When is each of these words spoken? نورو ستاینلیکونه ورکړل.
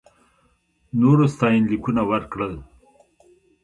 نورو 0.99 1.25
ستاینلیکونه 1.35 2.01
ورکړل. 2.09 2.53